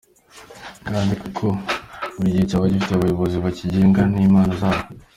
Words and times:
Kandi 0.87 1.13
koko 1.21 1.47
buri 2.15 2.29
gice 2.35 2.45
cyari 2.49 2.67
cyifitiye 2.71 2.95
abayobozi 2.97 3.35
bakigenga 3.45 4.01
n’imana 4.13 4.51
zaho. 4.61 4.83